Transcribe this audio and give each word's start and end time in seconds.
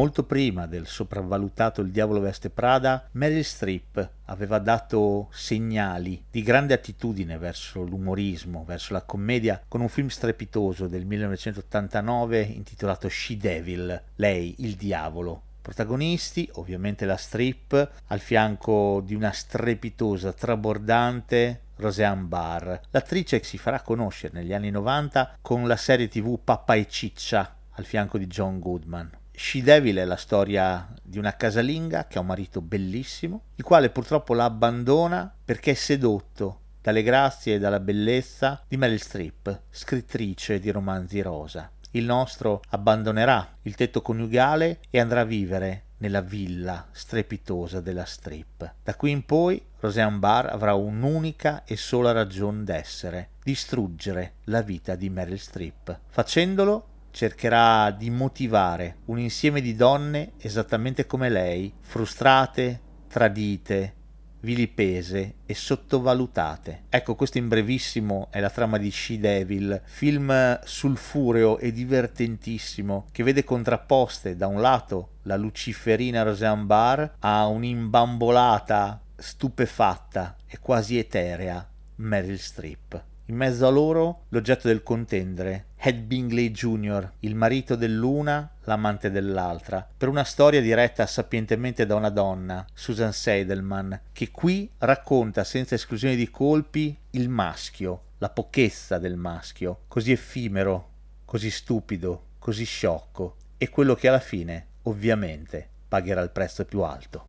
Molto 0.00 0.24
prima 0.24 0.64
del 0.64 0.86
sopravvalutato 0.86 1.82
Il 1.82 1.90
diavolo 1.90 2.20
veste 2.20 2.48
Prada, 2.48 3.06
Meryl 3.10 3.44
Streep 3.44 4.10
aveva 4.24 4.58
dato 4.58 5.28
segnali 5.30 6.24
di 6.30 6.42
grande 6.42 6.72
attitudine 6.72 7.36
verso 7.36 7.82
l'umorismo, 7.82 8.64
verso 8.64 8.94
la 8.94 9.02
commedia, 9.02 9.62
con 9.68 9.82
un 9.82 9.90
film 9.90 10.08
strepitoso 10.08 10.86
del 10.86 11.04
1989 11.04 12.40
intitolato 12.40 13.10
She 13.10 13.36
Devil, 13.36 14.02
lei, 14.14 14.54
il 14.60 14.76
diavolo. 14.76 15.42
Protagonisti, 15.60 16.48
ovviamente 16.54 17.04
la 17.04 17.18
Strip, 17.18 17.90
al 18.06 18.20
fianco 18.20 19.02
di 19.04 19.14
una 19.14 19.32
strepitosa, 19.32 20.32
trabordante 20.32 21.64
Roseanne 21.76 22.24
Barr, 22.24 22.74
l'attrice 22.88 23.38
che 23.40 23.44
si 23.44 23.58
farà 23.58 23.82
conoscere 23.82 24.32
negli 24.38 24.54
anni 24.54 24.70
90 24.70 25.36
con 25.42 25.66
la 25.66 25.76
serie 25.76 26.08
tv 26.08 26.38
Pappa 26.42 26.72
e 26.72 26.88
Ciccia 26.88 27.54
al 27.72 27.84
fianco 27.84 28.16
di 28.16 28.26
John 28.26 28.60
Goodman. 28.60 29.18
She 29.42 29.62
Devil 29.62 29.96
è 29.96 30.04
la 30.04 30.16
storia 30.16 30.86
di 31.02 31.16
una 31.16 31.34
casalinga 31.34 32.06
che 32.06 32.18
ha 32.18 32.20
un 32.20 32.26
marito 32.26 32.60
bellissimo, 32.60 33.44
il 33.54 33.64
quale 33.64 33.88
purtroppo 33.88 34.34
la 34.34 34.44
abbandona 34.44 35.34
perché 35.42 35.70
è 35.70 35.74
sedotto 35.74 36.60
dalle 36.82 37.02
grazie 37.02 37.54
e 37.54 37.58
dalla 37.58 37.80
bellezza 37.80 38.62
di 38.68 38.76
Meryl 38.76 39.00
Streep, 39.00 39.62
scrittrice 39.70 40.60
di 40.60 40.70
romanzi 40.70 41.22
rosa. 41.22 41.70
Il 41.92 42.04
nostro 42.04 42.60
abbandonerà 42.68 43.56
il 43.62 43.74
tetto 43.76 44.02
coniugale 44.02 44.80
e 44.90 45.00
andrà 45.00 45.22
a 45.22 45.24
vivere 45.24 45.84
nella 45.96 46.20
villa 46.20 46.86
strepitosa 46.90 47.80
della 47.80 48.04
Strip. 48.04 48.74
Da 48.84 48.94
qui 48.94 49.10
in 49.10 49.24
poi 49.24 49.60
Roseanne 49.80 50.18
Barr 50.18 50.48
avrà 50.48 50.74
un'unica 50.74 51.64
e 51.64 51.76
sola 51.76 52.12
ragione 52.12 52.62
d'essere, 52.62 53.30
distruggere 53.42 54.34
la 54.44 54.60
vita 54.60 54.94
di 54.94 55.08
Meryl 55.08 55.38
Streep. 55.38 55.98
Facendolo 56.08 56.89
cercherà 57.10 57.90
di 57.90 58.10
motivare 58.10 58.98
un 59.06 59.18
insieme 59.18 59.60
di 59.60 59.74
donne 59.74 60.32
esattamente 60.38 61.06
come 61.06 61.28
lei, 61.28 61.72
frustrate, 61.80 62.80
tradite, 63.08 63.94
vilipese 64.40 65.34
e 65.46 65.54
sottovalutate. 65.54 66.84
Ecco, 66.88 67.14
questo 67.14 67.38
in 67.38 67.48
brevissimo 67.48 68.28
è 68.30 68.40
la 68.40 68.50
trama 68.50 68.78
di 68.78 68.90
She 68.90 69.18
Devil, 69.18 69.80
film 69.84 70.58
sulfureo 70.64 71.58
e 71.58 71.72
divertentissimo 71.72 73.06
che 73.12 73.22
vede 73.22 73.44
contrapposte 73.44 74.36
da 74.36 74.46
un 74.46 74.60
lato 74.60 75.16
la 75.22 75.36
luciferina 75.36 76.22
Roseanne 76.22 76.64
Barr 76.64 77.04
a 77.18 77.46
un'imbambolata, 77.46 79.02
stupefatta 79.16 80.36
e 80.46 80.58
quasi 80.58 80.98
eterea 80.98 81.68
Meryl 81.96 82.38
Streep. 82.38 83.04
In 83.26 83.36
mezzo 83.36 83.66
a 83.66 83.70
loro 83.70 84.24
l'oggetto 84.30 84.66
del 84.66 84.82
contendere, 84.82 85.66
Ed 85.82 86.00
Bingley 86.00 86.50
Jr., 86.50 87.10
il 87.20 87.34
marito 87.34 87.74
dell'una, 87.74 88.50
l'amante 88.64 89.10
dell'altra, 89.10 89.88
per 89.96 90.08
una 90.08 90.24
storia 90.24 90.60
diretta 90.60 91.06
sapientemente 91.06 91.86
da 91.86 91.94
una 91.94 92.10
donna, 92.10 92.66
Susan 92.74 93.14
Seidelman, 93.14 93.98
che 94.12 94.30
qui 94.30 94.70
racconta 94.76 95.42
senza 95.42 95.74
esclusione 95.74 96.16
di 96.16 96.28
colpi 96.28 96.94
il 97.12 97.30
maschio, 97.30 98.02
la 98.18 98.28
pochezza 98.28 98.98
del 98.98 99.16
maschio, 99.16 99.84
così 99.88 100.12
effimero, 100.12 100.88
così 101.24 101.50
stupido, 101.50 102.24
così 102.38 102.64
sciocco, 102.66 103.36
e 103.56 103.70
quello 103.70 103.94
che 103.94 104.08
alla 104.08 104.20
fine, 104.20 104.66
ovviamente, 104.82 105.66
pagherà 105.88 106.20
il 106.20 106.30
prezzo 106.30 106.66
più 106.66 106.82
alto. 106.82 107.24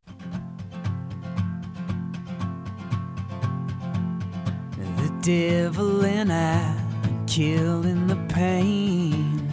devil 5.22 6.04
and 6.04 6.91
killing 7.32 8.08
the 8.08 8.18
pain, 8.28 9.48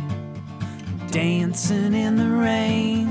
dancing 1.12 1.94
in 1.94 2.16
the 2.16 2.28
rain, 2.28 3.06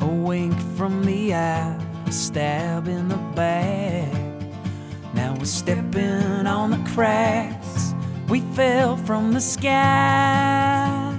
a 0.00 0.06
wink 0.06 0.54
from 0.76 1.04
the 1.04 1.34
eye, 1.34 1.76
a 2.06 2.12
stab 2.12 2.86
in 2.86 3.08
the 3.08 3.16
back. 3.34 4.12
Now 5.12 5.34
we're 5.36 5.44
stepping 5.44 6.46
on 6.46 6.70
the 6.70 6.90
cracks 6.94 7.94
we 8.28 8.42
fell 8.54 8.96
from 8.96 9.32
the 9.32 9.40
sky, 9.40 11.12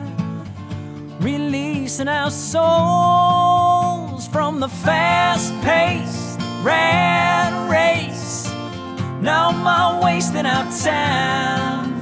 releasing 1.20 2.08
our 2.08 2.32
souls 2.32 4.30
from 4.30 4.62
the 4.62 4.70
fast-paced 4.70 6.40
rat 6.64 7.52
race. 7.70 8.50
No 9.20 9.52
more 9.52 10.02
wasting 10.02 10.46
our 10.46 10.72
time. 10.72 11.97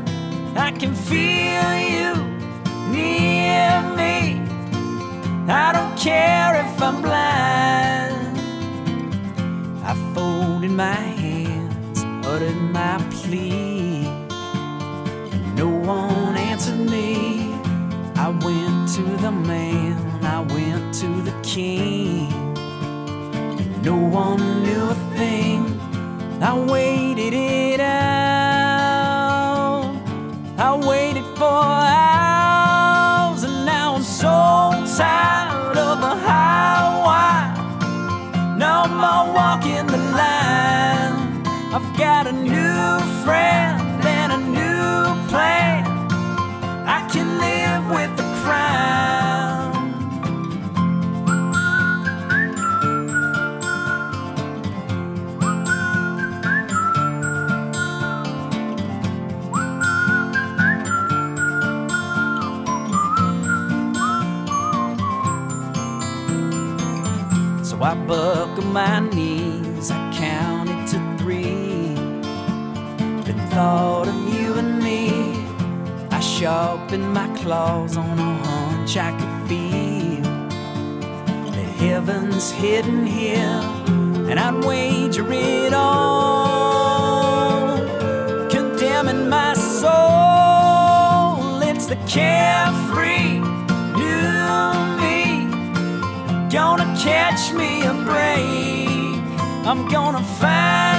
I 0.85 0.87
can 0.87 0.95
feel 1.09 1.71
you 1.95 2.13
near 2.91 3.81
me. 3.97 4.39
I 5.49 5.71
don't 5.73 5.97
care 5.97 6.63
if 6.63 6.79
I'm 6.79 7.01
blind. 7.01 8.37
I 9.83 9.95
folded 10.13 10.69
my 10.69 10.93
hands, 10.93 12.03
uttered 12.23 12.61
my 12.71 13.03
plea. 13.09 14.03
No 15.55 15.69
one 15.69 16.37
answered 16.37 16.77
me. 16.77 17.55
I 18.15 18.29
went 18.29 18.87
to 18.93 19.01
the 19.23 19.31
man, 19.31 19.97
I 20.23 20.41
went 20.41 20.93
to 21.01 21.07
the 21.23 21.33
king. 21.41 22.29
No 23.81 23.95
one 23.95 24.61
knew 24.61 24.83
a 24.83 24.95
thing. 25.17 25.81
I 26.43 26.53
waited 26.53 27.33
it 27.33 27.74
So 67.75 67.83
I 67.83 67.93
buckled 67.93 68.67
my 68.67 68.99
knees, 69.01 69.91
I 69.91 70.13
counted 70.13 70.87
to 70.91 71.17
three. 71.17 71.93
Then 73.25 73.37
thought 73.49 74.07
of 74.07 74.15
you 74.33 74.53
and 74.53 74.81
me. 74.81 75.43
I 76.09 76.21
sharpened 76.21 77.13
my 77.13 77.27
claws 77.35 77.97
on 77.97 78.17
a 78.17 78.37
hunch 78.45 78.95
I 78.95 79.11
could 79.19 79.49
feel. 79.49 80.21
That 81.51 81.69
heaven's 81.75 82.49
hidden 82.49 83.05
here, 83.05 83.59
and 84.29 84.39
I'd 84.39 84.63
wager 84.63 85.29
it 85.29 85.73
all. 85.73 86.95
Condemning 88.49 89.27
my 89.27 89.53
soul, 89.53 89.91
it's 91.61 91.87
the 91.87 91.97
carefree 92.07 93.39
new 93.97 94.44
gonna 96.55 96.85
catch 96.97 97.51
me 97.51 97.83
a 97.83 97.93
break. 98.05 98.87
I'm 99.67 99.89
gonna 99.89 100.23
find 100.39 100.94